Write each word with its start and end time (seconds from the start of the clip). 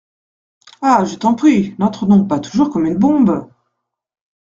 Ah! 0.81 1.05
je 1.05 1.13
t’en 1.15 1.35
prie, 1.35 1.75
n’entre 1.77 2.07
donc 2.07 2.27
pas 2.27 2.39
toujours 2.39 2.71
comme 2.71 2.87
une 2.87 2.97
bombe!… 2.97 3.47